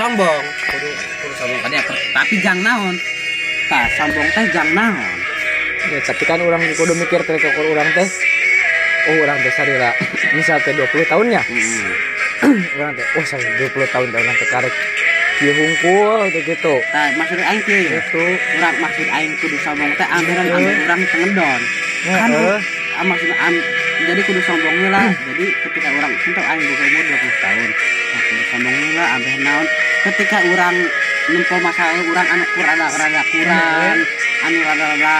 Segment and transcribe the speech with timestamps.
[0.00, 1.82] sombong kudu kudu sombong kan ya
[2.16, 2.96] tapi jang naon?
[3.68, 5.16] Tah sombong teh jang naon?
[5.92, 8.08] Ya tapi kan orang kudu mikir teh kok orang teh.
[9.12, 9.92] Oh orang teh sarila
[10.32, 11.88] misal teh 20 tahunnya hmm.
[12.80, 14.74] orang teh oh saya 20 tahun orang teh karek
[15.36, 16.74] kieu hungkul teh gitu.
[16.96, 18.00] Nah, maksud aing kieu ya.
[18.00, 18.24] itu
[18.56, 21.60] Urang maksud aing kudu sombong teh amberan ambil urang tengedon.
[22.08, 22.32] Kan
[22.96, 23.54] ah, maksud am,
[24.08, 24.96] jadi kudu sombong heula.
[24.96, 25.12] Lah.
[25.12, 27.68] Jadi ketika urang untuk aing boga umur 20 tahun.
[27.84, 29.68] Nah, kudu sombong heula ambeh naon
[30.00, 30.76] ketika urang
[31.30, 33.96] nempo masalah urang anu kurang rada kurang
[34.48, 35.16] anu rada-rada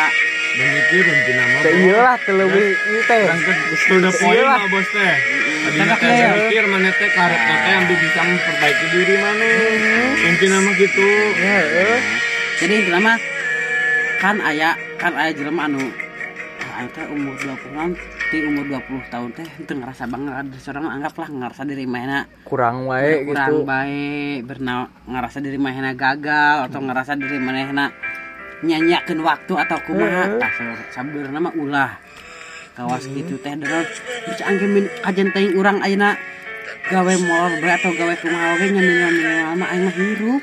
[0.50, 3.38] Memikir inti nama teh ieu lah teh leuwih ieu teh Orang
[3.86, 4.58] sudah poin Iya lah.
[4.58, 5.14] mah bos teh.
[5.62, 6.30] Tadi teh ya.
[6.34, 9.46] mikir mana teh karet teh ambil bisa memperbaiki diri mana.
[10.26, 11.06] Inti nama gitu.
[11.38, 11.98] heeh
[12.60, 13.14] jadi itu nama
[14.20, 15.86] kan aya kan aya jelema anu
[16.88, 17.92] teh umur 20an
[18.32, 20.32] di umur 20 tahun teh itu ngerasa banget.
[20.40, 23.36] Ada seorang anggaplah ngerasa diri mana kurang wae gitu.
[23.36, 27.92] kurang baik berna ngerasa diri mana gagal atau ngerasa diri mana
[28.64, 30.40] nyanyakan waktu atau kumaha.
[30.40, 30.52] Tah
[30.96, 32.00] sabur nama ulah.
[32.72, 33.84] Kawas gitu teh dengan
[34.24, 36.16] bisa anggemin kajian teh urang ayeuna
[36.88, 40.42] gawe molor bae atau gawe kumaha oge nyamin-nyamin lama aing mah hirup.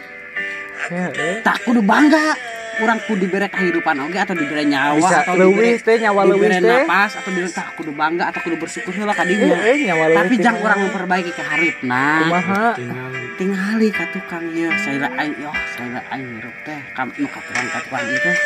[1.42, 2.57] Tak kudu bangga.
[2.84, 5.18] Urang kudu dibere kehidupan oge atau dibere nyawa bisa.
[5.26, 6.60] atau leuwih dibere teh nyawa teh.
[6.62, 10.20] napas atau dibere tak kudu bangga atau kudu bersyukur heula ka dieu heeh nyawa leuwih
[10.22, 10.68] tapi jangan nyawa.
[10.70, 12.64] orang memperbaiki ke haripna kumaha?
[12.78, 17.40] Tinggal tingali ka tukang ieu saya aing yo saya aing hirup teh kam nu ka
[17.42, 18.38] tukang ka tukang ieu teh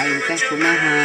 [0.00, 0.96] aing teh kumaha?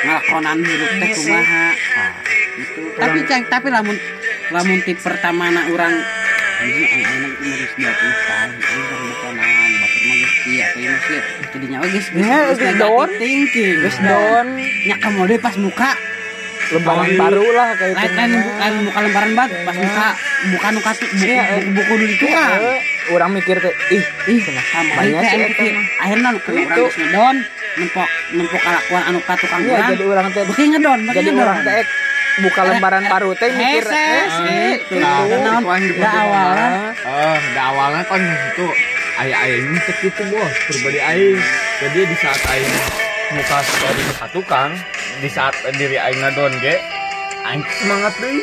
[0.00, 1.64] Ngalakonan hirup teh kumaha?
[1.98, 3.96] Ah itu tapi ceng tapi lamun
[4.50, 5.94] lamun tip pertama na urang
[6.60, 8.50] anjing aing aing umur geus 20 tahun
[10.50, 13.08] nyawa geus geus Ya, geus geus negatif down.
[13.16, 15.90] thinking geus down nya kamode pas muka.
[16.70, 20.06] Lembaran baru lah kayak lain lain lain buka lembaran bat pas buka
[20.48, 22.50] buka nuka tuh buku Iya, buku, buku dulu itu kan
[23.10, 25.50] orang mikir teh ih ih sama Banyak sih mah.
[25.98, 26.30] akhirnya.
[26.30, 27.36] Orang geus ngedon
[27.70, 31.58] nempok nempok kalakuan anu ka tukang iya urang jadi orang teh beuki ngedon jadi orang
[31.66, 31.82] teh
[32.38, 34.22] buka lembaran baru teh mikir eh,
[34.78, 34.94] gitu.
[34.94, 34.94] gitu.
[35.02, 38.66] Nah, da awalnya Oh, da awalnya kan itu
[39.20, 41.40] ayah ayah ini cek itu bos pribadi aing.
[41.80, 42.72] Jadi di saat aing
[43.36, 43.58] muka
[43.92, 44.70] di muka tukang,
[45.20, 46.76] di saat diri aing ngadon ge,
[47.46, 48.36] aing semangat deh.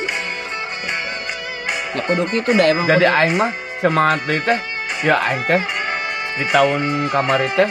[1.96, 3.52] ya kudu kitu da emang Jadi aing mah
[3.82, 4.60] semangat deh teh.
[5.06, 5.62] Ya aing teh
[6.38, 7.70] di tahun kamari teh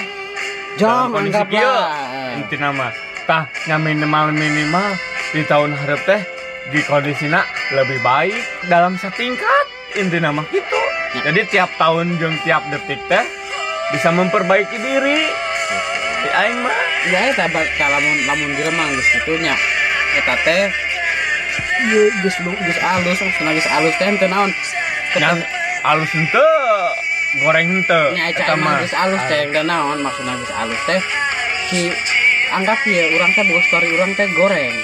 [0.76, 2.90] kondisi anggap inti nama
[3.24, 4.90] tah nya minimal minimal
[5.32, 6.20] di tahun harap teh
[6.74, 10.42] di kondisinya lebih baik dalam setingkat inti nama.
[10.50, 10.80] Gitu.
[11.22, 13.24] Jadi tiap tahun jeung tiap detik teh
[13.94, 15.30] bisa memperbaiki diri.
[16.26, 16.76] Di aing mah.
[17.06, 19.54] Ya eta lamun lamun jelema geus kitu nya
[20.18, 20.66] eta teh
[21.86, 24.50] geus geus alus cenah geus alus teh teu naon?
[25.14, 25.46] Yang
[25.86, 26.46] alus hente
[27.38, 30.02] goreng hente Nya eta mah geus alus teh dan naon?
[30.02, 30.98] Maksudna geus alus teh
[31.70, 31.94] si
[32.50, 34.74] anggap ya urang teh boga story urang teh goreng.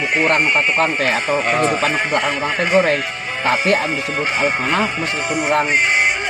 [0.00, 3.02] Buku urang nu ka tukang teh atau kehidupan nu belakang urang teh goreng
[3.44, 5.68] tapi am disebut alus mana meskipun urang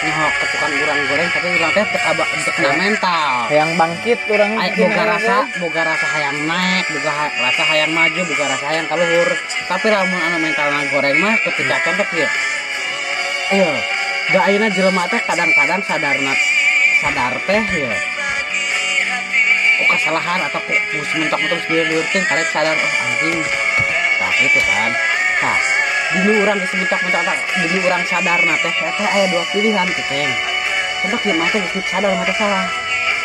[0.03, 3.35] nyohok ke tukang urang goreng tapi urang teh teu kaba teu kena mental.
[3.55, 8.21] Yang bangkit orang Ay, boga rasa boga rasa hayang naik boga ha- rasa hayang maju
[8.27, 9.29] boga rasa hayang kaluhur.
[9.71, 12.29] Tapi lamun anu mentalna goreng mah ketika contoh ya
[13.55, 13.73] iya.
[14.35, 16.35] Da ayeuna jelema teh kadang-kadang sadarna
[16.99, 17.95] sadar teh ya
[19.75, 20.79] kok kesalahan atau kok
[21.15, 23.39] mentok-mentok sendiri karek sadar oh anjing.
[24.19, 24.91] Nah gitu kan.
[25.45, 25.74] Nah
[26.15, 27.37] dulu orang mentok-mentok atau
[27.67, 29.87] dulu orang sadarna teh teh aya dua pilihan.
[29.91, 30.05] Tuh
[31.11, 32.67] teh kieu mah teh geus sadar mah teh salah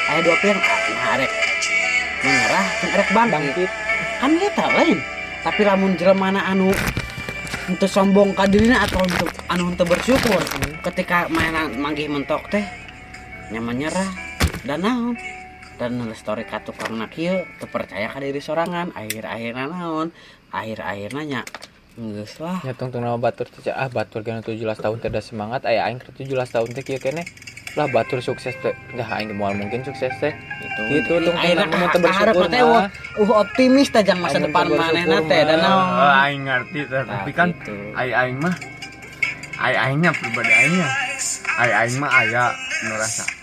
[0.10, 0.58] aya dua pilihan.
[0.60, 1.32] Nah arek
[2.26, 3.72] menyerah jeung arek bangkit.
[4.20, 5.00] Kan eta lain.
[5.40, 6.74] Tapi lamun jelemana anu
[7.70, 10.42] untuk sombong ka dirina atau untuk anu untuk bersyukur
[10.90, 12.66] ketika mainan manggih mentok teh
[13.54, 14.10] nyaman nyerah
[14.66, 15.16] dan naon?
[15.80, 20.12] Dan nulis story ka tukang nak kieu teu percaya ka diri sorangan akhir-akhirna naon?
[20.52, 21.42] Akhir-akhirna nya
[22.00, 25.62] geus lah ya tungtung nama batur teh ah batur kan 17 tahun teh da semangat.
[25.64, 27.28] Aya aing ke 17 tahun teh kieu kene.
[27.76, 28.72] Lah batur sukses teh.
[28.94, 30.32] Dah aing moal mungkin sukses teh.
[30.32, 32.88] Itu Gitu, akhirnya tong tong ka- bersyukur teh uh
[33.36, 37.36] optimis teh jang masa Amun depan manehna teh dan Eh, aing ngerti teh tapi Nah,
[37.36, 37.74] kan gitu.
[37.94, 38.56] aing aing mah
[39.60, 40.88] aing aingnya pribadi aingnya.
[41.58, 42.44] Aing aing mah aya
[42.82, 43.24] nu rasa.
[43.24, 43.39] gitu.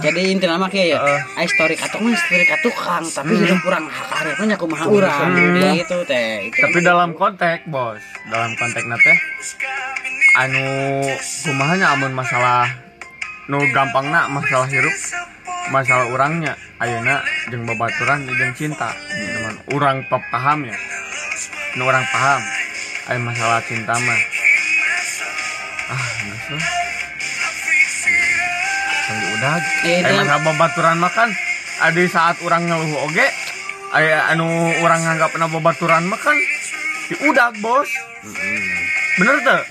[0.00, 1.20] Jadi inti nama kieu ya Heeh.
[1.36, 5.20] ai story ka tukang story ka tukang tapi hidup urang karirnya nya kumaha Hmm, urang.
[5.28, 5.76] Hmm.
[5.76, 9.18] gitu teh itu tapi dalam konteks bos dalam konteks teh
[10.34, 10.64] anu
[11.44, 12.64] kumahanya amun masalah
[13.46, 14.96] nu gampangna masalah hirup
[15.68, 18.88] masalah orangnya ayeuna jeung babaturan jeung cinta.
[19.08, 20.76] Teman urang pe- paham ya.
[21.76, 22.40] Nu orang paham
[23.06, 24.20] aya masalah cinta mah.
[25.88, 26.04] Ah
[26.44, 26.83] Sambil
[29.12, 31.28] udah Emang babaturan makan?
[31.82, 33.26] Ada saat orang ngeluh oge
[33.94, 34.46] aya anu
[34.82, 36.36] orang nganggap pernah babaturan makan?
[37.12, 37.90] Diudag bos.
[38.24, 38.62] Mm-mm,
[39.20, 39.62] bener tuh?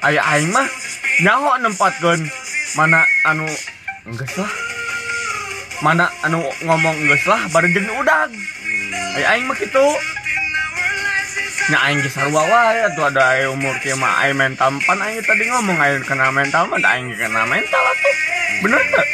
[0.00, 0.64] Aya aing mah
[1.20, 2.20] nyaho nempatkeun
[2.78, 3.44] mana anu
[4.08, 4.52] enggeus lah.
[5.84, 8.30] Mana anu ngomong enggeus lah bari jeung udag.
[9.18, 9.86] Aya aing mah kitu
[11.68, 15.50] nya aing ge sarua wae atuh ada aya umur kieu mah mental pan aing tadi
[15.50, 18.14] ngomong aing kena mental mah da aing kena mental atuh.
[18.62, 19.06] Bener tuh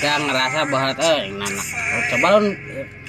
[0.00, 2.48] saya ngerasa bahwa eh nanak oh, coba lu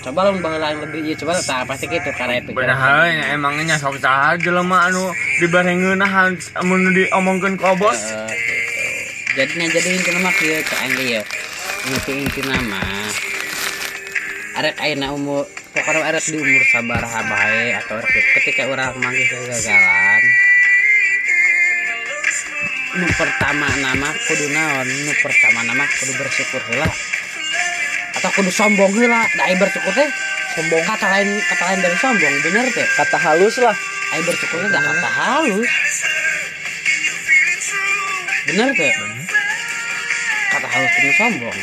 [0.03, 2.51] coba lu baheula yang lebih ya coba tak pasti gitu karena itu.
[2.51, 5.07] Padahal ya, emangnya sok saha jelema anu
[5.39, 7.95] dibarengeunahan amun diomongkeun ku bos.
[7.95, 8.53] Eh, gitu.
[9.39, 11.21] jadinya jadi inti nama kieu ge ya
[11.88, 12.83] inti inti nama
[14.51, 20.24] arek ayeuna umur pokoknya arek di umur sabaraha bae atau arek ketika orang manggil kegagalan.
[22.92, 26.88] Nu pertama nama kudu naon nu pertama nama kudu bersyukur heula.
[28.19, 30.09] Atau kudu sombong heula da ai bersyukur teh.
[30.59, 30.83] Sombong.
[30.83, 32.88] Kata lain kata lain dari sombong bener teh.
[33.00, 33.75] Kata halus lah.
[34.12, 35.71] Ai bersyukur teh da kata halus.
[38.51, 38.92] Bener teh.
[40.51, 41.57] Kata halus itu sombong.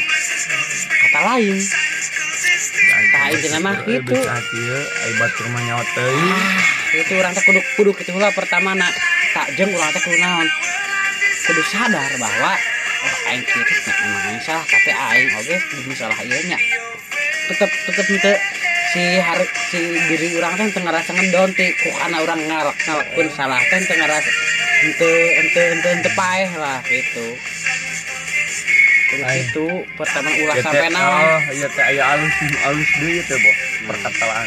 [0.88, 1.60] Kata lain
[6.96, 8.88] itu orang teh kudu kudu gitu heula pertama nak
[9.36, 10.48] tak jeung urang teh kudu naon?
[11.44, 12.52] Kudu sadar bahwa
[13.04, 16.58] oh aing nya emang aing salah tapi aing oge kudu salah ieu nya.
[17.52, 18.36] Tetep tetep henteu
[18.96, 23.28] si hari si diri urang teh teu ngarasa ngendon ti ku kana urang ngalak ngalakeun
[23.36, 24.30] salah teh teu ngarasa
[24.80, 25.12] henteu
[25.44, 27.26] henteu henteu henteu paeh lah gitu
[29.08, 29.66] gitu
[29.96, 32.34] pertama ulah Ya sampai naon oh, ya teh aya alus
[32.68, 33.58] alus deui teh bos
[33.88, 34.46] perkataan.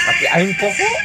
[0.00, 0.98] Tapi aing pokok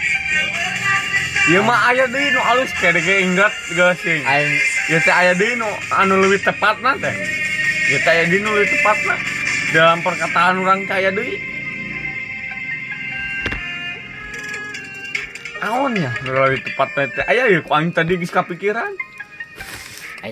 [1.46, 4.26] Ieu mah aya deui nu alus kede ge ingat gasing.
[4.26, 4.50] aing
[4.90, 7.14] Ya teh aya deui nu anu leuwih tepatna teh.
[7.94, 9.16] Ya teh aya deui nu leuwih tepatna.
[9.70, 11.38] Dalam perkataan orang teh aya deui.
[15.62, 18.90] Aon ya, nu leuwih tepat teh teh aya ya ku aing tadi geus kapikiran.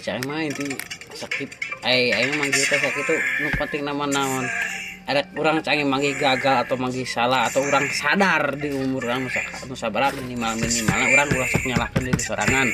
[0.01, 0.65] Cai mah inti
[1.13, 1.49] sakit.
[1.85, 4.45] Ay ay manggil teh sakit itu nu penting nama naon
[5.03, 9.27] ada orang canggih manggil gagal atau manggil salah atau orang sadar di umur orang
[9.75, 12.67] sabaraha minimal minimal orang ulah sok nyalahkan diri sorangan.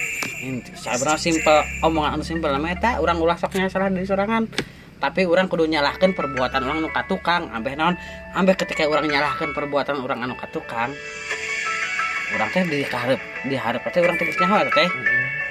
[0.46, 1.58] Inti sabaraha simpel.
[1.82, 4.46] Omongan anu simpel nama eta orang ulah sok salah diri sorangan.
[5.00, 7.98] Tapi orang kudu nyalahkan perbuatan orang nu tukang ambeh naon?
[8.38, 10.94] Ambeh ketika orang nyalahkan perbuatan orang anu tukang
[12.30, 14.90] orang teh di hareup di hareup teh orang teh nyaho teh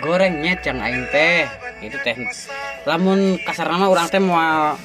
[0.03, 1.47] goreng nyet yang aing teh.
[1.83, 2.15] Itu teh.
[2.87, 4.79] Lamun kasar nama orang teh mual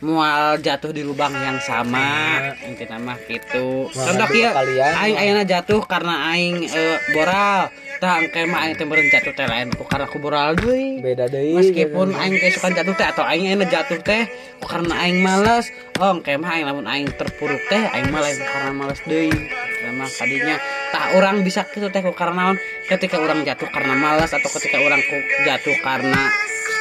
[0.00, 2.40] mual jatuh di lubang yang sama.
[2.64, 3.92] Inti nama gitu.
[3.92, 4.92] Contoh kieu kalian.
[4.96, 7.68] aing ayeuna jatuh karena aing eh, boral.
[8.00, 11.04] Tah engke mah aing teh meureun jatuh teh lain ku karena ku boral deui.
[11.04, 11.52] Beda deui.
[11.52, 14.24] Meskipun aing teh suka jatuh teh atau aing ayeuna jatuh teh
[14.56, 15.68] ku karena aing males.
[16.00, 19.32] Oh engke mah aing lamun aing terpuruk teh aing mah lain karena males deui.
[19.80, 20.56] Sama kadinya
[20.96, 22.56] tak orang bisa gitu teh ku karena
[22.88, 25.04] ketika orang jatuh karena malas atau ketika orang
[25.44, 26.32] jatuh karena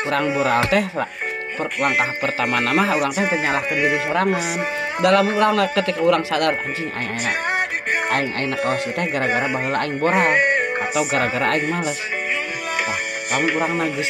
[0.08, 1.29] kurang boral teh lah
[1.60, 4.58] per, langkah pertama nama orang teh menyalahkan diri sorangan.
[5.04, 7.36] Dalam orang ketika orang sadar anjing aing aing
[8.16, 10.36] aing aing kaos teh gara-gara baheula aing boral
[10.88, 12.00] atau gara-gara aing males.
[12.88, 13.00] Tah
[13.36, 14.08] lamun urang na geus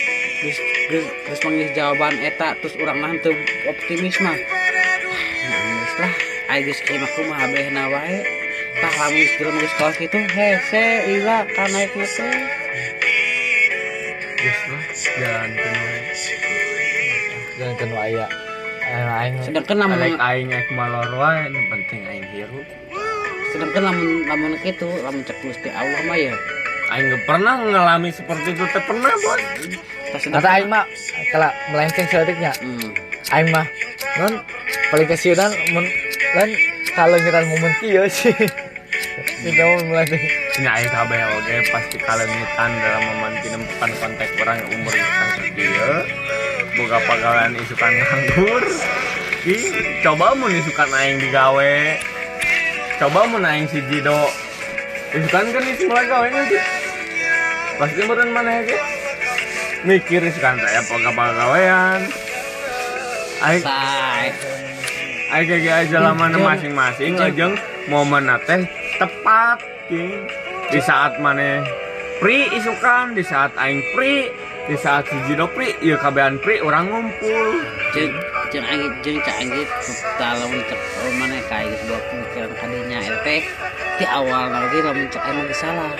[1.26, 3.34] geus manggih jawaban eta terus urang nah teu
[3.66, 6.14] optimis mah ya geus lah
[6.54, 8.22] aing geus kieu mah kumaha behna wae.
[8.78, 10.86] Tah lamun geus jelema geus kaos kitu hese
[11.18, 12.38] ila kanaekna teh
[14.40, 14.84] Geus lah,
[15.20, 16.69] jalan kenal.
[17.60, 18.26] Dan kan aya
[18.90, 22.66] Aing- sedangkan lamun Aing aing ek malor wae, nu penting aing hirup.
[23.54, 26.34] sedangkan lamun lamun kitu lamun cek Gusti Allah mah ya
[26.90, 29.42] Aing gak pernah ngalami seperti itu teh pernah bos.
[30.26, 30.90] kata aing mah
[31.30, 32.90] kalau melenceng sebaliknya hmm.
[33.30, 33.66] aing mah
[34.18, 34.34] non
[34.90, 35.86] paling kasihan mun
[36.34, 36.50] lan
[36.98, 38.34] kalau ngiran momen kieu sih
[39.46, 44.70] kita mau melenceng Nya aing kabeh oge pasti kalengitan dalam memantin bukan konteks orang yang
[44.76, 45.94] umur kan kieu.
[46.76, 48.64] Boga pagawean isukan nganggur.
[49.48, 49.64] Ih,
[50.04, 51.76] coba mun isukan aing digawe.
[53.00, 54.28] Coba mun aing si Jido.
[55.16, 56.58] Isukan kan isi mulai gawe nanti.
[57.80, 58.76] Pasti meureun mana ge.
[59.88, 62.00] Mikir isukan saya boga pagawean.
[63.48, 63.64] Aing.
[65.30, 67.54] Ayo kayak aja Jeung- masing-masing ajeng
[67.88, 68.68] momen teh
[69.00, 70.22] tepat King.
[70.70, 71.66] Di saat mana
[72.22, 74.30] pri isukan di saat aing pri
[74.70, 77.48] di saat si Jido pri ya kabehan pri orang ngumpul.
[77.98, 78.14] Jeung
[78.54, 82.98] jeung aing jeung cak aing gitu lamun cek oh, mana kayak gitu buat pemikiran kadinya
[83.02, 83.42] eta teh
[83.98, 85.94] di awal lagi lamun cek emang salah.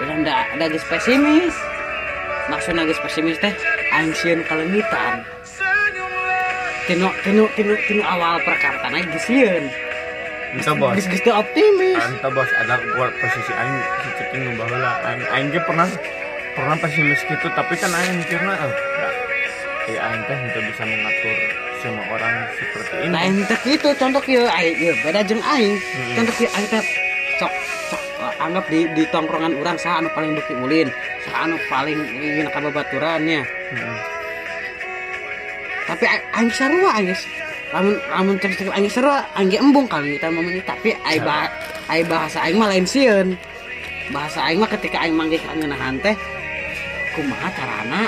[0.00, 1.54] Dan ada ada geus pesimis.
[2.48, 3.52] Maksudna geus pesimis teh
[3.92, 5.28] aing sieun kalengitan
[6.84, 9.64] tinu tinu tinu tinu awal perkara geus sieun
[10.54, 10.94] Bisa bos.
[10.94, 13.76] teu optimis Anta bos ada buat posisi aing
[14.18, 15.88] ceking nu baheula aing aing ge pernah
[16.54, 19.08] pernah pesimis gitu tapi kan aing mikirna ah ya,
[19.90, 21.36] ya aing teh untuk bisa mengatur
[21.82, 23.10] semua orang seperti ini.
[23.12, 25.74] lain teh kitu contoh kieu aing ieu beda jeung aing
[26.14, 26.82] contoh kieu aing teh
[27.42, 27.52] sok
[27.90, 30.88] sok eh, anggap di di tongkrongan urang saha anu paling beuki ulin
[31.26, 33.98] saha anu paling ingin ka babaturannya Heeh.
[35.90, 36.04] tapi
[36.38, 37.10] aing sarua aing
[37.74, 41.50] lamun lamun terus aing sarua aing ge embung kali kita itu tapi aing bah
[41.90, 43.34] aing bahasa aing mah lain sieun.
[44.14, 46.14] Bahasa aing mah ketika aing manggil ka ngeunahan teh
[47.18, 48.06] kumaha carana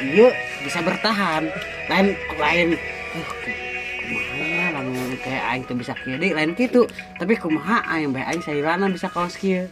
[0.00, 0.32] ieu
[0.64, 1.44] bisa bertahan?
[1.92, 2.68] Lain lain
[3.12, 3.60] uh, ku-
[4.00, 6.32] kumaha ya lamun kayak aing tuh bisa kieu deui?
[6.32, 6.88] Lain kitu.
[7.20, 9.68] Tapi kumaha aing bae aing sairana bisa kaos kieu?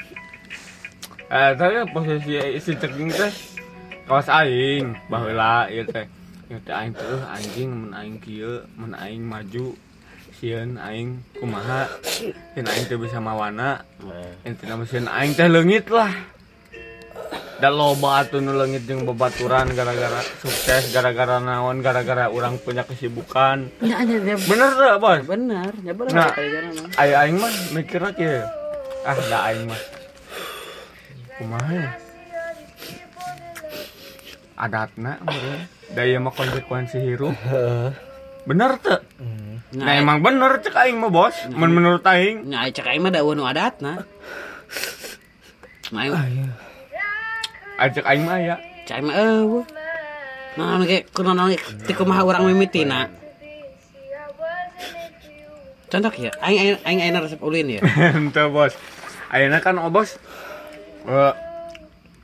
[1.33, 3.33] Eh, tapi posisi si ceking teh
[4.05, 6.05] kawas aing baheula ieu teh.
[6.45, 9.73] Teh aing teh "Eh, anjing mun aing kieu, mun aing maju
[10.37, 13.81] sieun aing kumaha sieun aing teh bisa mawana
[14.45, 16.13] intina mesin aing teh leungit lah.
[17.63, 23.73] Da loba atuh nu leungit jeung babaturan gara-gara sukses gara-gara naon gara-gara orang punya kesibukan.
[23.81, 26.13] Ya ya ya bener tuh bos bener ya bener.
[26.13, 26.31] Nah.
[27.01, 28.43] aing aing mah mikirnya kieu.
[29.09, 29.81] Ah da aing mah.
[31.41, 31.91] Kumaha ya?
[34.55, 37.37] Adatna meureun da ieu mah konsekuensi hirup
[38.49, 39.01] bener tuh
[39.75, 43.11] Nah, nah emang bener cek aing mah bos mun menurut aing Nah, cek aing mah
[43.11, 44.07] da nu adatna.
[45.91, 46.47] Nah, aing
[47.83, 49.67] ajak aing mah ya cek aing mah eueuh.
[50.55, 53.11] Nah, anu ge kunaon ge ti kumaha urang mimitina.
[55.91, 57.83] Contoh ya, aing aing aing resep ulin ya.
[58.15, 58.79] Ente bos.
[59.35, 60.15] Ayeuna kan oh bos
[61.11, 61.33] eh,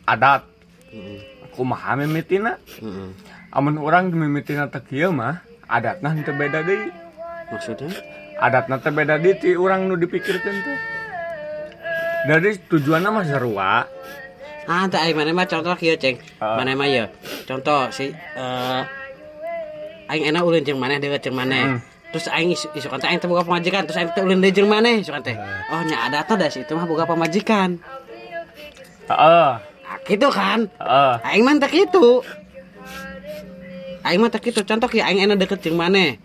[0.07, 0.47] adat
[0.95, 1.19] Heeh.
[1.59, 2.63] kumaha mimitina.
[3.51, 6.87] Amun orang mimitina teh kieu mah adatna henteu beda deui.
[7.51, 7.91] Maksudnya?
[8.39, 10.79] Adatna teh beda deui ti urang nu dipikirkeun teh.
[12.31, 13.91] Dari tujuanna mah sarua.
[14.71, 16.23] Ah, teh aing mana mah contoh kieu, Ceng.
[16.39, 16.63] Ah.
[16.63, 17.11] Mana mah ya.
[17.43, 18.83] Contoh si eh
[20.15, 21.75] aing enak ulin jeung maneh deuet jeung maneh.
[21.75, 21.81] Hmm.
[22.15, 24.71] Terus aing isu, isu kan aing teh boga pamajikan, terus aing teh ulin deui jeung
[24.71, 25.35] maneh, isu teh.
[25.75, 27.83] Oh, nya adatna da si itu mah boga pamajikan.
[29.11, 29.51] Heeh.
[29.59, 30.71] Nah, gitu kan.
[30.79, 31.15] Heeh.
[31.27, 32.23] Aing mah teh kitu.
[34.07, 34.41] Aing mah teh.
[34.41, 36.17] Contoh ya aing enak deket jeung maneh.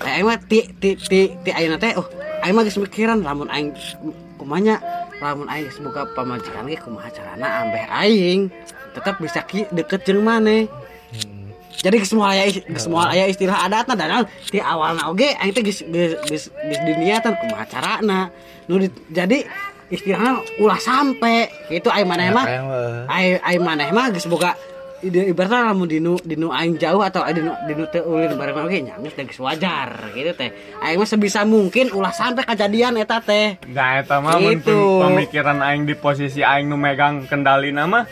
[0.00, 2.06] Aing mah ti ti ti ti ayeuna teh oh
[2.42, 3.72] aing mah geus mikiran lamun aing
[4.40, 4.82] kumanya
[5.22, 8.50] lamun aing geus boga pamajikan ge kumaha carana ambeh aing
[8.92, 10.66] tetap bisa ki deket jeung maneh.
[11.74, 15.62] Jadi geus moal aya geus moal aya istilah adatna dan ti awalna oge aing teh
[15.62, 18.28] geus geus geus diniatan kumaha carana.
[18.66, 19.44] Nu di- jadi
[19.92, 22.46] istilahnya ulah sampe gitu aing maneh mah
[23.06, 24.56] ai ai maneh mah geus boga
[25.04, 28.96] ide ibaratnya lamun dinu dinu aing jauh atau dinu dinu teu ulin bareng oge nya
[28.96, 30.50] geus teh wajar gitu teh.
[30.80, 33.60] Aing mah sebisa mungkin ulah sampai kejadian eta teh.
[33.68, 35.04] Nah, eta mah Gitu.
[35.04, 38.08] pemikiran aing di posisi aing nu megang kendali nama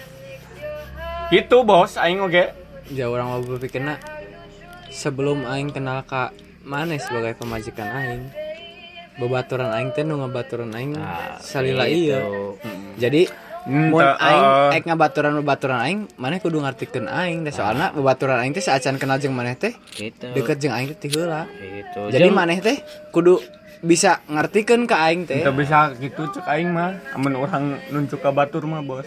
[1.28, 2.52] Itu bos aing oge.
[2.92, 3.96] ya orang mau berpikirna
[4.92, 8.22] sebelum aing kenal kak mana sebagai pemajikan aing
[9.16, 10.92] babaturan aing teh nu ngabaturan aing
[11.40, 12.20] salila iya
[12.96, 13.32] jadi
[13.66, 14.76] mun teu- aing eh.
[14.78, 19.22] ek ngabaturan babaturan aing maneh kudu ngartikeun aing da soalna babaturan aing teh saacan kenal
[19.22, 22.82] jeung maneh teh gitu deket jeung aing teh heula gitu jadi maneh teh
[23.14, 23.38] kudu
[23.82, 27.02] bisa ngartikeun ka aing teh Kita bisa gitu cek aing mah.
[27.18, 29.02] Amun orang nunjuk ke batur mah bos.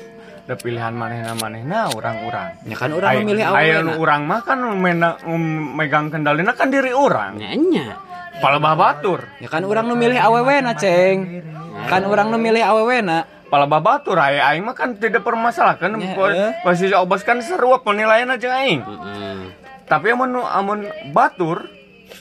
[0.46, 2.60] Da pilihan manehna manehna orang-orang.
[2.68, 6.70] ya kan urang memilih Aya awalnya nu urang mah kan mena, um, megang kendalina kan
[6.70, 7.40] diri orang.
[7.40, 7.98] nyanya
[8.44, 9.24] Pala batur.
[9.40, 11.40] ya kan urang nu milih awewena ceng
[11.88, 16.28] kan urang nu milih awewena Pala batur aya aing mah kan tidak permasalahkan Ya, Po-
[16.28, 16.52] eh.
[16.62, 18.82] posisi obos kan seru penilaian aja aing.
[18.82, 19.38] Heeh.
[19.86, 21.70] Tapi amun nu- amun batur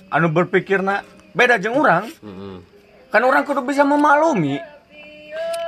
[0.09, 1.01] anu berpikirna
[1.33, 2.57] beda jeung urang, Heeh.
[3.09, 4.61] kan orang kudu bisa memaklumi.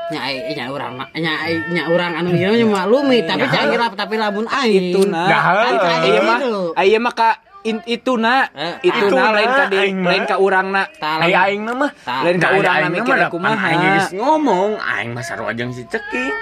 [0.06, 1.34] nya nya urang nya
[1.66, 6.06] nya urang anu ieu nya maklumi tapi cai tapi lamun aing itu nah kan cai
[6.06, 6.58] Iya mah, gitu.
[6.78, 9.98] iya mah ka in, itu na, Eh, itu itu na na, lain ka di, aing
[9.98, 10.08] mah.
[10.08, 10.82] lain ka urang na.
[10.96, 13.54] Lamun- aing mah tah, lain ka Nah, urang aing na mah mikir da kumaha.
[13.56, 16.34] pan Aing geus ngomong, aing mah sarua jeung si ceking.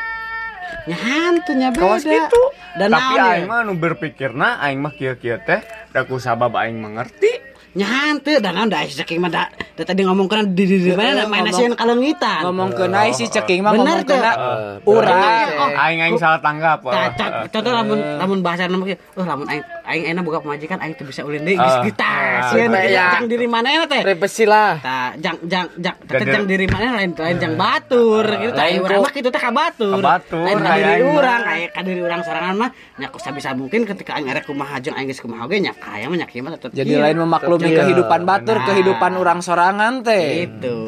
[0.84, 2.40] nya hantu nya beda Kawas gitu.
[2.74, 3.48] dan Tapi naon aing ya?
[3.48, 7.30] mah anu berpikirna aing mah kieu-kieu teh da ku sabab aing mengerti.
[7.72, 10.90] nya hantu dan naon da saking mah da da tadi ngomong kana di di di
[10.90, 14.16] mana Ngomong- main nasian kalengitan Ngomong ke naik si ceking mah ngomong ke tuh.
[14.16, 15.48] na Eh, urang.
[15.56, 16.78] Oh, Aing aing salah tanggap.
[16.80, 20.94] Cacat, Eh, contoh lamun lamun bahasa nama oh lamun aing aing enak buka pemajikan aing
[20.94, 21.66] tuh bisa ulin deui Ah.
[21.82, 22.10] geus kita
[22.48, 24.78] sieun Supaya- jang jang diri mana teh Repesi lah.
[24.78, 29.02] Tah, jang jang jang jang diri mana lain lain jang batur gitu tah Lain urang
[29.02, 29.98] mah kitu teh ka batur.
[29.98, 31.50] Lain ka diri urang, mah.
[31.52, 35.10] aya ka diri urang sorangan mah nya sabisa mungkin ketika aing arek kumaha jeung aing
[35.10, 38.62] geus kumaha oge nya aya mah nya kieu mah tetep Jadi lain memaklumi kehidupan batur,
[38.62, 39.63] kehidupan orang sorangan
[40.02, 40.44] teh.
[40.44, 40.78] gitu.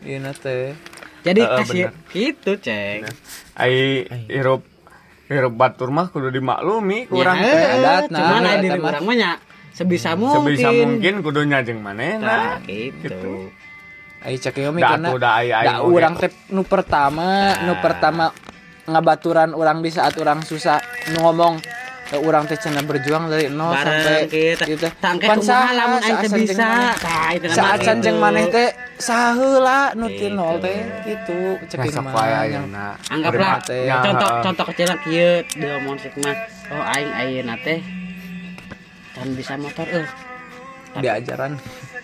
[0.00, 0.72] Iya teh.
[1.22, 2.10] Jadi Heeh, kasih benar.
[2.10, 3.00] gitu, Ceng.
[3.54, 4.66] ai hirup
[5.28, 8.90] hirup batur mah kudu dimaklumi kurang Ya, teh adat, nah, cuman diri mah.
[8.90, 9.30] urang mah nya
[9.70, 10.50] sebisa mungkin.
[10.50, 13.06] sebisa mungkin kudu nyajeng Nah, manehna gitu.
[13.06, 13.34] Gitu.
[14.18, 15.06] Ai cek Da mikirna.
[15.08, 18.30] atuh da ai ai urang teh nu pertama, nu pertama
[18.82, 21.81] ngabaturan orang di saat orang susah nu ngomong eh,
[22.20, 24.64] orang teh cenah berjuang dari nol sampai kita.
[24.68, 24.86] gitu.
[25.00, 26.56] Pan saha lamun aing jeung bisa.
[26.60, 26.92] nama
[27.48, 28.04] Saacan gitu.
[28.04, 28.68] jeung maneh teh
[29.00, 30.36] saheula nu ti Gitu.
[30.36, 30.76] nol teh
[31.08, 32.96] gitu cek ieu Besok mah.
[33.08, 33.64] Anggaplah.
[33.72, 36.36] Ya, contoh contoh kecil kieu deu musik mah.
[36.68, 37.80] Oh aing ayeuna teh
[39.16, 40.04] can bisa motor euy.
[41.00, 41.56] diajaran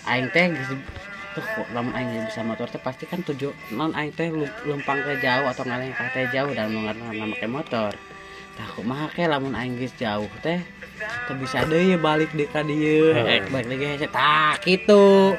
[0.09, 0.73] Aing teh geus
[1.37, 1.45] tuh
[1.77, 5.45] lamun aing bisa motor teh pasti kan tujuh non aing teh lu- lempang ke jauh
[5.45, 7.93] atau ngaleng ka teh jauh dalam nama make motor.
[8.59, 10.59] Tah kumaha ke lamun aing geus jauh teh
[11.31, 13.15] teu bisa deui balik ka dieu.
[13.15, 15.39] Eh balik lagi hese tah kitu.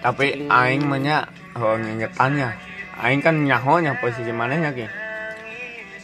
[0.00, 1.18] tapi aing mah nya
[1.52, 2.56] oh ngingetannya
[3.04, 4.88] aing kan nyaho nya posisi manehnya ki.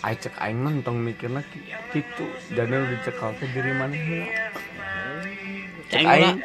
[0.05, 3.97] Aing cek aing mah tong mikirna ki- kitu jadi udah cekal ke diri heula.
[5.89, 6.37] Ceng ulah aing.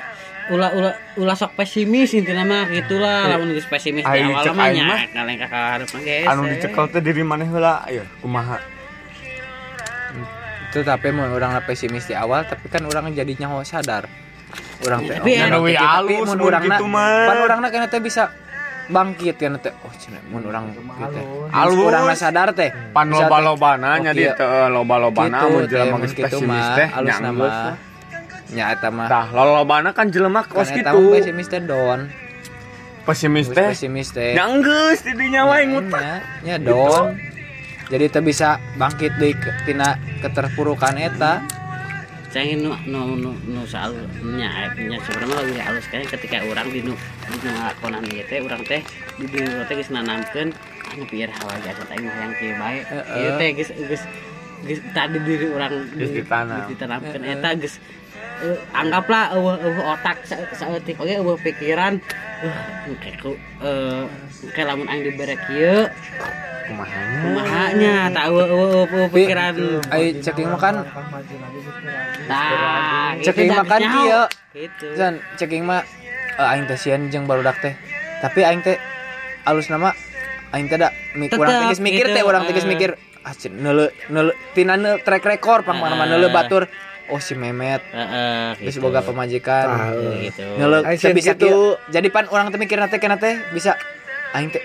[0.47, 3.27] ulah ulah ulah sok pesimis intina mah gitulah.
[3.27, 4.87] Lamun geus pesimis di awal cek mah nya
[5.35, 6.27] ka hareup mah geus.
[6.31, 7.83] anu dicekal teh diri maneh heula.
[7.83, 8.76] Ayo kumaha
[10.77, 14.05] itu tapi mau orang pesimis di awal tapi kan orang jadi nyaho sadar
[14.85, 17.25] orang teh Tapi orang we teh gitu, tapi alus mun urangna gitu mah.
[17.25, 18.23] pan urangna kena teh bisa
[18.93, 21.49] bangkit kan teh oh cenah mun urang gitu Alus.
[21.49, 24.37] alus urangna sadar teh pan bisa teh, loba-lobana oh, nya di kieu.
[24.37, 27.17] teu loba-lobana gitu mun teh jelema mun geus kitu pesimis teh alus
[28.47, 30.85] nya eta mah Tah, lolobana kan jelema kos gitu.
[30.85, 32.01] mah pesimis teh don
[33.07, 33.71] Pesimis teh.
[33.71, 36.03] pesimis teh Nya geus di dinya wae ngutak.
[36.45, 37.26] nya nya don
[37.87, 41.39] jadi teh bisa bangkit deui ke- tina keterpurukan eta
[42.27, 43.95] Saya nu nu nu nu soal
[44.35, 46.91] nya nya sebenarnya lebih halus kan ketika orang di nu
[47.23, 48.83] di nu ngalakonan ieu teh urang teh
[49.17, 50.51] di urang teh geus nanamkeun
[50.87, 52.79] anu biar hawa jasa teh mah yang kieu bae.
[53.15, 54.03] Ieu teh geus geus
[54.59, 56.55] geus tadi diri urang Geus ditanam.
[56.59, 57.75] geus ditanamkeun eta geus
[58.43, 61.97] eh, anggaplah eueuh eueuh otak sa- saeutik oge eueuh pikiran
[62.43, 62.57] uh
[63.17, 64.03] ku eh
[64.45, 65.89] engke lamun aing dibere kieu
[66.67, 67.19] Kumahanya.
[67.23, 69.53] kumaha nya tah eueuh eueuh eueuh pikiran
[69.89, 70.75] ai ceking mah kan
[72.27, 74.23] Tah, ceking gitu, makan kieu nyaho.
[74.51, 74.87] Gitu.
[74.99, 75.79] Zan, ceking mah
[76.35, 77.71] eh, aing teh sieun jeung barudak teh.
[78.19, 78.75] Tapi aing teh
[79.47, 79.95] alus nama
[80.51, 82.71] aing teh da mi Tetep, urang teh geus mikir teh gitu, urang teh geus eh.
[82.73, 82.91] mikir
[83.23, 86.07] ah cen neule neule tina neule track record pang mana Eh.
[86.11, 86.67] neule batur
[87.07, 88.83] oh si Memet Heeh, geus gitu.
[88.83, 89.67] boga pemajikan
[90.19, 90.43] gitu.
[90.81, 91.75] Aing teu sieun bisa gitu.
[91.87, 93.75] jadi pan urang teh mikir teh kana teh bisa
[94.31, 94.59] aing teh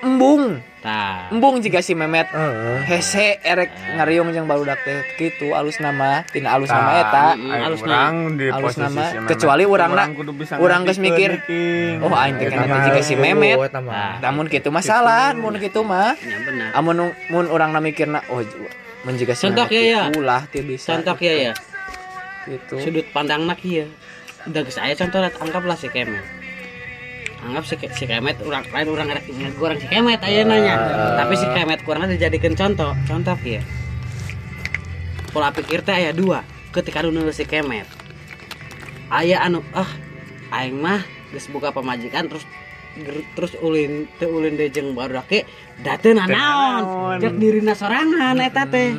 [0.00, 1.30] embung Tah.
[1.30, 2.82] embung jika si Memet Heeh.
[2.82, 8.34] hese erek ngariung jeung barudak teh kitu alus nama tina alus nama eta alus urang
[8.34, 9.28] di Alus posisi nama, si Memet.
[9.30, 12.02] kecuali urangna- Urang kudu bisa urang geus mikir, iki.
[12.02, 13.62] oh aing teh kana mah jika si Memet.
[13.70, 14.18] Nah.
[14.18, 16.68] namun gitu masalah mun gitu mah Ya benar.
[16.74, 16.96] amun
[17.30, 18.42] mun orang mikirna oh
[19.02, 20.38] mun jiga si Contoh Memet ya, ya.
[20.50, 21.52] teu bisa Contoh ya ya.
[22.48, 23.86] Gitu Sudut pandang nak ieu.
[24.48, 26.26] Udah geus aya contoh anggaplah si Kemet.
[27.42, 30.74] Anggap si, si Kemet urang lain urang rek ngegoreng si Kemet ayeuna nya.
[31.18, 32.94] Tapi si Kemet kurang dijadikan contoh.
[33.06, 33.62] Contoh ya.
[35.30, 36.42] Pola pikir teh aya dua.
[36.74, 37.86] Ketika nulis si Kemet.
[39.12, 39.90] Aya anu ah
[40.52, 42.44] aing mah geus buka pemajikan terus
[42.98, 45.40] ger- terus ulin teu ulin deui jeung barudak ge
[45.80, 46.28] da teu naon.
[46.28, 47.18] nanaon.
[47.22, 48.90] Cek dirina sorangan eta teh.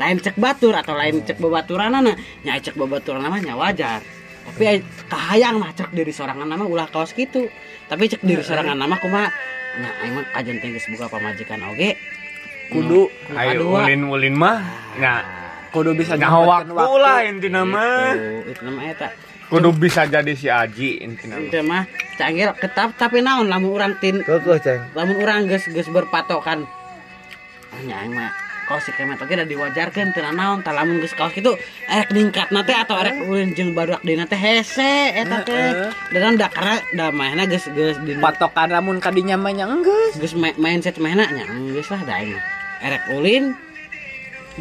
[0.00, 1.92] Lain cek batur atau lain cek bebaturan
[2.40, 4.00] nya cek bebaturan mah nya wajar.
[4.48, 4.80] Tapi
[5.12, 7.52] kahayang mah cek diri sorangan nama ulah kaos gitu
[7.86, 11.94] tapi cek diri sorangan nama aing mah kajen teh geus buka pamajikan oge.
[12.70, 13.10] Kudu.
[13.34, 14.58] Ayo kadua, ulin-ulin mah
[14.98, 15.22] nya
[15.74, 18.14] kudu bisa nyempatkeun waktu lah intina mah.
[18.14, 19.08] itu itu nama eta.
[19.50, 21.46] Kudu bisa jadi si Aji intina mah.
[21.46, 21.82] itu mah
[22.18, 24.80] canggih ketap tapi naon lamun urang tin Kekeh, Ceng.
[24.94, 26.66] lamun urang geus geus berpatokan.
[27.70, 28.30] Ah mah
[28.70, 31.58] kaos si kemet oge da diwajarkeun teu naon tah lamun geus kaos kitu
[31.90, 35.90] erek ningkat teh atau erek ulin jeung barudak dina teh hese eta teh.
[36.14, 40.14] Dan da karena da mainna geus geus di patokan lamun kadinya mah nya enggeus.
[40.22, 42.38] Geus mindset mainna nya geus lah da aing
[42.86, 43.58] erek ulin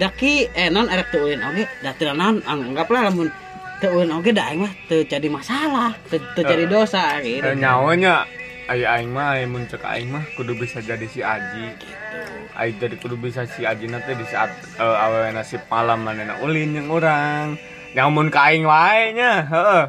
[0.01, 3.29] daki eh non erek teu ulin oge da teu naon anggaplah lamun
[3.77, 8.38] teu ulin oge da aing mah teu jadi masalah teu jadi dosa gitu Eh,
[8.69, 11.73] Ayo aing mah aing mun cek aing mah kudu bisa jadi si Aji.
[12.53, 16.77] Aing jadi kudu bisa si Aji nanti di saat uh, awewe nasib malam manena ulin
[16.77, 17.57] yang orang.
[17.89, 19.83] nyamun ka aing wae nya heeh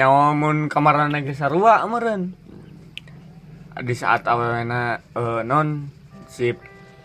[0.00, 2.32] nyamun kamar lagi sarua meureun
[3.78, 5.92] di saat awalnya eh, non
[6.24, 6.56] sip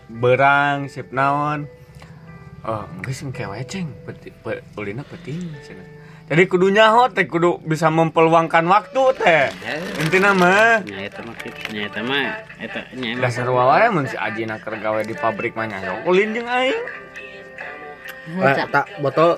[0.08, 1.68] berang sip naon
[2.64, 5.52] oh geus engke wae ceng peti pe, ulina penting
[6.24, 9.44] jadi kudu nyaho teh kudu bisa mempeluangkan waktu teh.
[10.00, 11.36] Intina mah nya eta mah
[11.68, 12.28] nya eta mah
[12.64, 16.48] eta nya dasar wae mun si Ajina keur gawe di pabrik mah nyaho ulin jeung
[16.48, 16.80] aing.
[18.40, 19.36] Eh, tak botol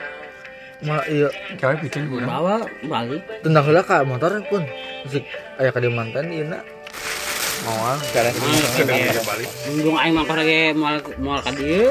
[0.86, 1.26] mah iya.
[1.58, 3.22] Gawe bikin kurang bawa balik.
[3.42, 4.62] Tendang heula ka motor pun.
[5.02, 5.26] Musik
[5.58, 6.62] aya ka di mantan ieu na
[7.66, 8.30] mau Gara
[9.26, 9.50] balik.
[9.74, 11.90] Munggung aing mah lagi moal moal ka dieu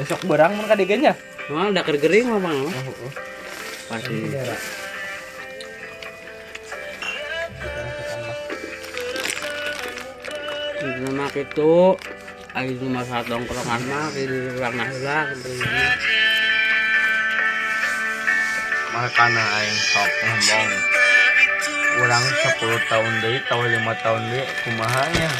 [0.00, 1.12] besok berang mun ka dieu nya.
[1.50, 2.58] moal da keur gering mah bang
[3.90, 4.14] pasti
[10.82, 11.74] Itu mah itu
[12.52, 15.18] Ayo cuma saat dongkrongan mah di urang nah heula
[18.92, 20.70] makana aing sok ngomong
[22.04, 22.24] urang
[22.60, 25.30] 10 tahun deui tahun 5 tahun deui kumaha nya?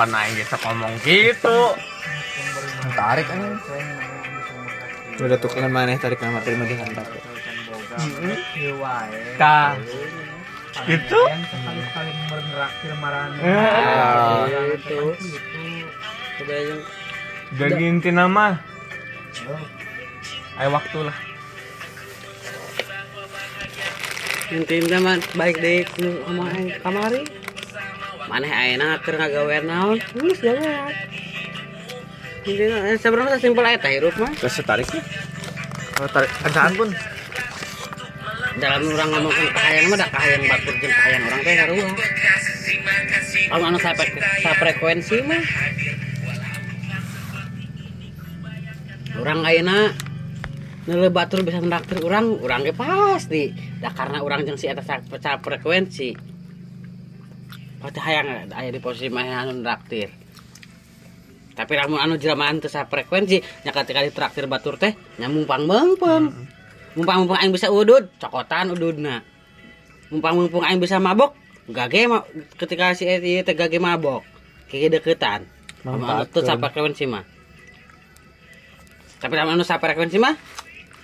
[0.00, 1.58] Mana aing geus ngomong gitu
[2.92, 3.58] tarik anjing.
[5.20, 7.06] Udah tukeran maneh tarik nama terima di hantar.
[9.36, 9.74] tah
[10.86, 14.46] gitu sekali-sekali meraktir marane Ah.
[14.70, 15.00] itu.
[16.38, 16.80] Coba yang
[17.58, 18.62] jadi inti nama.
[20.56, 21.16] Ayo waktu lah.
[24.50, 25.82] Intinya mah baik deh
[26.80, 27.22] kamari?
[28.30, 29.98] Maneh ayeuna keur ngagawean naon?
[30.14, 31.29] Intinya eh,
[33.00, 35.02] sebenarnya simpel eta hirup mah Terus setariknya.
[35.96, 36.88] kalau tarik kancaan pun
[38.56, 41.88] dalam orang ngomongin kahayang mah da kahayang batur jeung kahayang orang teh sarua
[43.50, 45.42] kalau anu sa frekuensi mah
[49.20, 49.78] orang ayeuna
[50.88, 53.52] Nele batur bisa ndaktir orang, orang ge pasti.
[53.84, 54.96] Da karena orang jeung si eta sa
[55.36, 56.16] frekuensi.
[57.84, 60.08] Pasti hayang aya di posisi mah anu ndaktir.
[61.60, 66.32] Tapi lamun anu jelmaan teu sa frekuensi, nya ketika ditraktir batur teh nya mumpang meungpeung.
[66.96, 69.22] Mumpang-mumpang aing bisa udud, cokotan ududna.
[70.10, 71.38] Mumpang-mumpang aing bisa mabok,
[71.70, 72.24] gage ma
[72.58, 74.24] ketika si ieu teh gage mabok.
[74.72, 75.44] Kiki deketan.
[75.84, 77.22] Anu teu sa frekuensi mah.
[79.20, 80.34] Tapi lamun anu frekuensi mah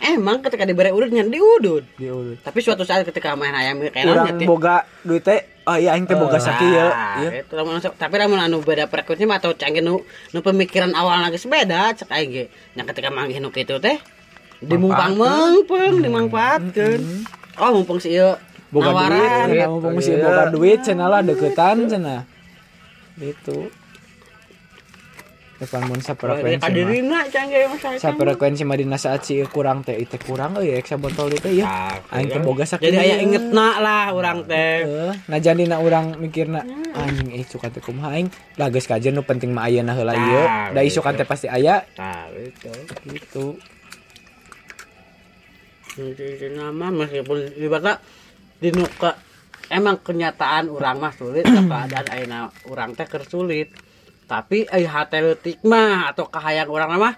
[0.02, 1.84] emang ketika diberi udud nya diudud.
[2.00, 2.40] Diulut.
[2.42, 6.14] Tapi suatu saat ketika main ayam kayak Urang boga duit teh oh iya aing teh
[6.14, 6.38] boga
[7.20, 7.42] Iya.
[7.42, 8.86] Itu lamun anu- tapi lamun anu beda
[9.26, 10.00] mah atau canggih nu
[10.30, 12.44] nu pemikiran awal lagi beda cek aing ge.
[12.78, 13.98] Nya ketika manggih nu kitu teh
[14.62, 17.00] dimumpang meungpeung dimanfaatkeun.
[17.58, 22.26] Oh mumpung si ieu Boga duit, mumpung mesti boga duit cenah lah deketan cenah.
[23.16, 23.70] Gitu.
[27.96, 31.96] Saprekuensi mah dina saat si kurang teh teh kurang euy eksa botol itu ya.
[32.12, 32.92] Aing teh boga sakieu.
[32.92, 34.84] Jadi aya ingetna lah urang teh.
[34.84, 36.60] Heeh, najan dina urang mikirna
[36.92, 38.28] anjing eh suka teh kumaha aing
[38.60, 40.44] lah geus kajen nu penting mah ayeuna heula ieu.
[40.44, 42.68] Tah, Da isukan teh pasti aya Tah itu.
[43.08, 43.56] gitu.
[45.96, 48.04] Itu nama meskipun ibaratnya
[48.60, 49.16] di nuka
[49.72, 53.85] emang kenyataan orang mah sulit keadaan ayeuna urang teh keur sulit.
[54.26, 57.14] Tapi ai hate leutik mah atau kahayang urang mah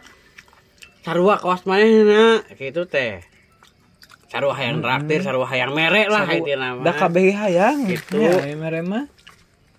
[1.00, 3.24] sarua kawas manehna gitu teh.
[4.28, 6.84] Sarua hayang traktir, sarua hayang mere lah intina mah.
[6.84, 8.20] Da kabeh hayang Gitu.
[8.20, 9.08] Ya, mere mah.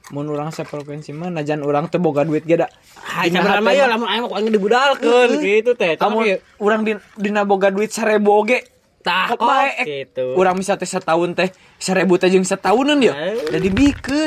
[0.10, 2.68] Mun urang saprekuensi mah najan urang teh boga duit ge da.
[2.98, 6.02] Sebenarnya mah ya lamun aya mah kudu dibudalkeun gitu teh.
[6.02, 8.66] Kamu Tapi urang di, dina boga duit 1000 oge.
[9.10, 10.26] Tah Kok ek gitu.
[10.38, 11.50] urang bisa teh setahun teh
[11.82, 13.18] 1000 teh jeung setahunan ya.
[13.18, 13.58] Eh.
[13.58, 14.22] Itu.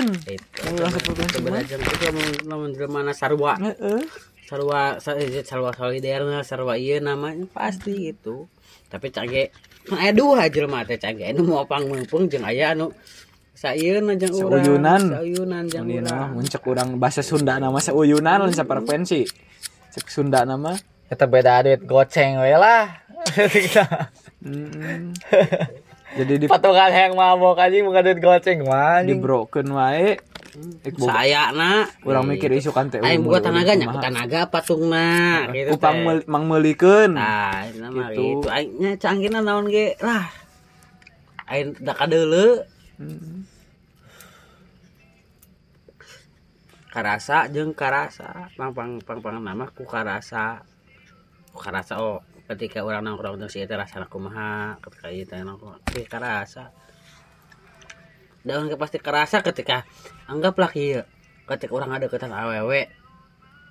[0.75, 1.63] Urang saprekuensi mah.
[1.63, 4.03] Sebenarnya itu jelema sarua Heeh.
[4.43, 8.45] sarwa sa- eh, sarwa soliderna sarwa iya namanya pasti itu
[8.91, 9.49] tapi cage
[9.89, 12.93] aya dua jelema teh cage anu mau pang mumpung jeung aya anu
[13.55, 15.03] saeuna jeung urang Sauyunan.
[15.17, 19.25] sauyunan jeung ieu urang mun cek urang bahasa Sunda nama sauyunan lain saprekuensi.
[19.93, 20.77] Cek Sunda nama
[21.09, 22.93] kita beda duit goceng we lah
[26.13, 30.21] Jadi di patungan yang mabok aja bukan duit goceng mah di broken wae.
[30.85, 33.01] Ek boga- sayana Urang mikir isukan teh.
[33.01, 34.05] aing buat tenaga nya kumaha.
[34.05, 35.09] tenaga patungna
[35.49, 37.17] gitu Upang meul- mang meulikeun.
[37.17, 38.45] Nah, itu nama Gitu.
[38.47, 40.29] Aing nya canggihna naon ge lah.
[41.47, 43.49] Aing da kadeuleu Hmm.
[46.87, 50.61] karasa jeung karasa pang pang pang pang nama ku karasa
[51.49, 56.03] ku karasa oh ketika orang nongkrong jeung si eta rasana kumaha ketika teh nongkrong ku
[56.09, 56.75] karasa
[58.43, 59.87] daun ke pasti kerasa ketika
[60.27, 61.07] anggaplah kieu
[61.47, 62.91] ketika orang ada ketan awewe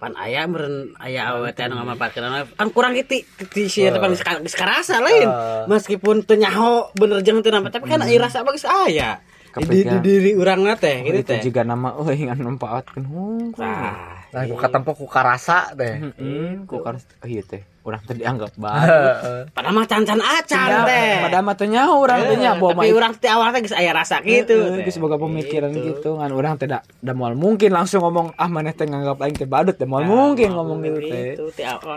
[0.01, 3.21] pan aya meren aya awet anu ngamanfaatkeun kan kurang gitu
[3.53, 5.29] di si eta pan geus karasa lain.
[5.69, 9.21] Meskipun teu nyaho bener jeung teu nampak tapi kan aya rasa bagus aya.
[9.53, 11.43] Di, di, di diri urang teh gitu itu teh.
[11.45, 15.99] juga nama oh ingan manfaatkan hungkul ah Nah, ku katempo ku karasa teh.
[15.99, 19.49] Heeh, ku kan oh iya teh urang teh dianggap baik.
[19.51, 21.17] Padahal mah can-can acan teh.
[21.25, 24.77] pada mah teh nyaho urang teh tapi urang teh awal teh geus aya rasa gitu
[24.77, 26.15] geus boga pemikiran gitu.
[26.15, 29.73] kan urang teh da moal mungkin langsung ngomong ah maneh teh nganggap aing teh badut
[29.73, 31.47] teh moal mungkin ngomong gitu teh Gitu,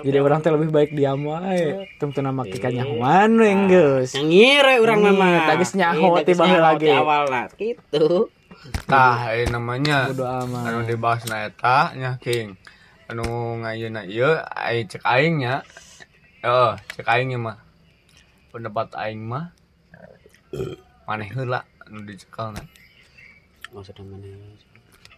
[0.04, 1.88] jadi orang teh lebih baik diam wae.
[1.96, 4.14] Tungtu nama kika nyahoan we geus.
[4.14, 5.44] yang ngire urang Iya, mah.
[5.46, 6.88] tagis nyaho Iya, tiba lagi.
[6.88, 8.32] awalna gitu.
[8.84, 10.08] Tah eh, namanya.
[10.08, 10.64] Amat.
[10.64, 12.56] Anu dibahas na eta nya king
[13.10, 15.60] anu ngayeuna ieu ai cek aing nya.
[16.44, 17.58] Oh cek aing mah.
[18.54, 19.50] Pendapat aing mah
[21.04, 22.62] maneh heula anu dicekelna
[23.74, 24.30] maksudnya mana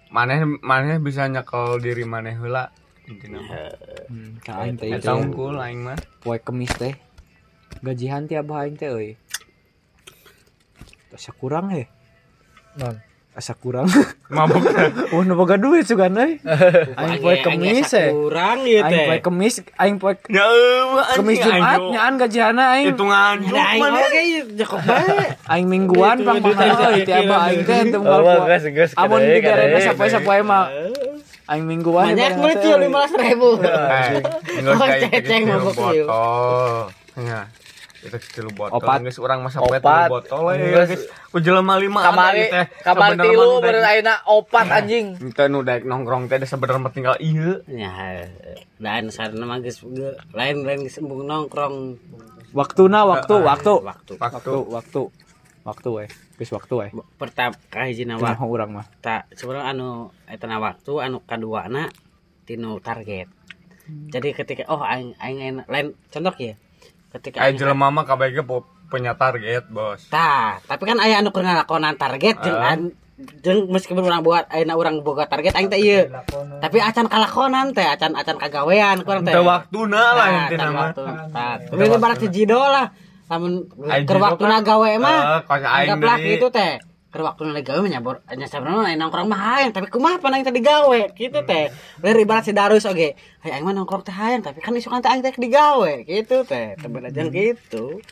[0.09, 2.73] maneh maneh bisa nyekel diri maneh heula
[3.07, 3.71] intina mah.
[4.11, 5.99] Hmm, ka aing teh eta unggul aing mah.
[6.25, 6.97] Poe kemis teh.
[7.85, 9.15] Gajihan tiap aing teh euy.
[11.15, 11.87] Asa kurang he.
[12.81, 12.99] Non.
[13.37, 13.85] Asa kurang.
[14.37, 14.65] Mabuk
[15.13, 16.41] oh nu boga duit sugan euy
[16.97, 20.15] aing poe kemis he kurang gitu aing poe teh kemis aing poe
[21.21, 22.87] kemis Jumat nyaan gajihanna aing.
[22.97, 24.23] Hitungan ada aing oge
[24.57, 25.37] jakob bae.
[25.53, 28.91] Aing mingguan pang pang euy tiap aing teh teu moal geus geus.
[28.97, 30.73] Amun digarena sapoe-sapoe mah.
[31.47, 32.83] Aing mingguan banyak teh, cuy euy.
[32.89, 33.51] lima belas ribu.
[33.63, 35.61] Eh, nggak
[36.09, 36.89] Oh,
[38.07, 38.15] gitu, ieu.
[38.15, 38.15] botol.
[38.15, 38.15] Ya.
[38.15, 38.79] Itu kecil botol.
[38.79, 38.99] Opat.
[39.03, 39.83] Geus urang masa Opat.
[39.83, 40.91] pet botol we Geus.
[41.29, 42.47] Ku jelema lima Kamari
[42.81, 45.07] kamari tilu bener ayeuna opat anjing.
[45.23, 47.61] Ente nu daek nongkrong teh sebenarnya tinggal ieu.
[47.67, 48.25] ya
[48.77, 51.97] dan sarana mah geus ge- lain lain geus embung nongkrong
[52.53, 55.01] Waktuna waktu waktu waktu waktu waktu
[55.65, 56.05] waktu we
[56.37, 59.89] geus waktu we pertama kahijina waktu urang mah tak sebenarnya anu
[60.25, 61.89] etana waktu anu kaduana
[62.45, 63.29] tinu target
[63.87, 66.55] jadi ketika oh aing aing- lain contoh ya
[67.17, 68.33] ketika Aya aing jelema mah kabeh
[68.87, 70.07] punya target, Bos.
[70.13, 72.95] tah tapi kan aya anu keur ngalakonan target jeung an-
[73.43, 76.07] jeung meskipun urang buat ayeuna urang boga target aing teh ieu.
[76.61, 79.33] Tapi acan kalakonan teh acan acan kagawean kurang teh.
[79.33, 80.93] Teu waktuna lah intina mah.
[81.67, 82.93] tapi ini barat si Jido lah.
[83.27, 86.79] Keur Jido waktuna kan, gawe mah eh, anggaplah gitu teh
[87.17, 90.37] keur waktuna lagi gawe mah nyabor nya sabenerna aing nongkrong mah hayang tapi kumaha pan
[90.37, 91.73] aing teh digawe gitu teh.
[92.05, 93.17] Lain ibarat si Darus oge.
[93.41, 96.77] Hayang aing mah nongkrong teh hayang tapi kan isukan teh aing teh digawe gitu teh.
[96.77, 98.05] Teu bener jeung gitu.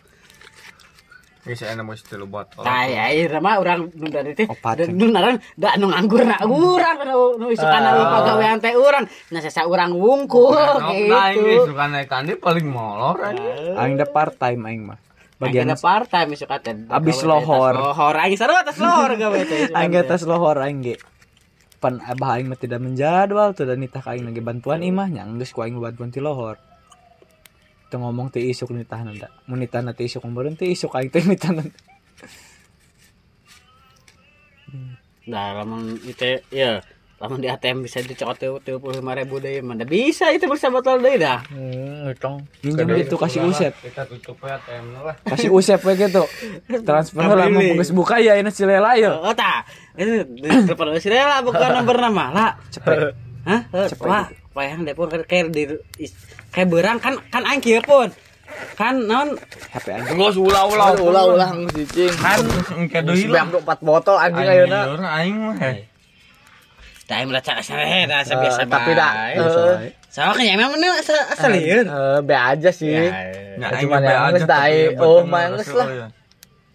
[1.45, 2.65] Geus aya nu tilu botol.
[2.65, 4.49] Tah ya ieu mah urang nu dari teh
[4.89, 9.05] nu naran da anu nganggur na urang nu nu isukan anu pagawean teh urang.
[9.29, 11.45] Nya sasa urang wungkul Nah, gitu.
[11.45, 14.01] geus suka naik kandi paling molor aing.
[14.01, 14.97] Da part time aing mah
[15.43, 16.47] bagian Bagian part time teh
[16.91, 17.75] Abis teh lohor.
[17.75, 18.15] Lohor.
[18.19, 20.05] Aing sarua tas lohor gawe teh aing teh.
[20.07, 20.97] tes lohor aing ge
[21.83, 25.53] pan abah aing mah tidak menjadwal tuh dan nitah aing lagi bantuan imah nya geus
[25.53, 26.57] ku aing bantuan ti lohor.
[27.93, 29.29] Teu ngomong teu isuk nitah nanda.
[29.51, 31.53] Mun nitah teu isuk meureun teu isuk aing teh nitah
[35.25, 36.85] Nah, lamun itu ya,
[37.25, 40.85] lamun di ATM bisa dicokot tuh tuh puluh lima ribu deh, mana bisa itu bersama
[40.85, 41.41] botol deh dah.
[41.49, 42.45] Hmm, utang.
[42.61, 45.17] minjem gitu kasih usep Kita tutup ya ATM lah.
[45.25, 46.29] kasih usep we gitu
[46.85, 49.65] transfer lah mau geus buka ya ini cilela ya Oh tak,
[49.97, 50.21] itu
[50.69, 52.51] telepon si Rela bukan nomor nama lah.
[52.69, 53.61] cepet Hah?
[53.89, 54.05] Cepet.
[54.05, 55.65] Wah, payah deh pun kayak di
[56.53, 58.13] kayak berang kan kan aing kieu pun.
[58.77, 59.37] Kan non
[59.73, 60.97] HP aing Geus ulah-ulah.
[60.97, 62.13] Ulah-ulah cicing.
[62.17, 62.41] Kan
[62.77, 63.77] engke deui Sebanyak lah.
[63.77, 64.81] 4 botol anjing ayeuna.
[65.21, 65.57] aing mah.
[67.05, 67.07] Heh.
[67.07, 70.89] da aing meraca asal dah biasa Eh, tapi dah eh, Sama kan ya memang ini
[70.91, 71.85] asal asal eh,
[72.21, 72.89] be aja sih.
[72.89, 73.13] Ya,
[73.55, 75.23] Ya, Cuma yang geus aja da tapi ya oh,
[75.55, 75.87] geus lah.
[75.87, 76.07] ya.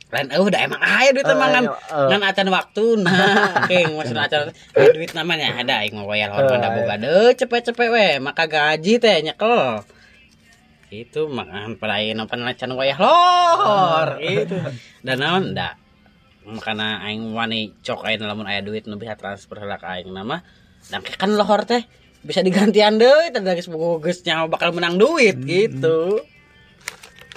[0.10, 2.08] lain eh udah emang aya duit Eh, emang kan eh.
[2.10, 4.42] ngan acan waktu nah king maksudnya acan
[4.74, 6.72] duit namanya ada aing mau wayal hormat Eh.
[6.74, 9.86] boga deh cepet-cepet we maka gaji teh nyekel
[10.90, 14.58] itu makan aing nompan acan wayah lor gitu
[15.00, 15.78] dan naon da
[16.50, 20.42] makana aing wani cok aing lamun aya duit nu bisa transfer heula ka aing nama
[20.90, 21.86] dan kan lohor teh.
[22.20, 23.70] Bisa digantian deui teh geus
[24.04, 26.20] geus nyawa bakal menang duit gitu.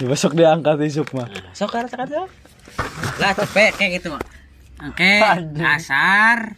[0.03, 2.43] Besok diangkat isuk mah Nah, sok sok
[3.21, 4.23] lah cepet kayak gitu mah
[4.83, 5.13] oke
[5.77, 6.51] asar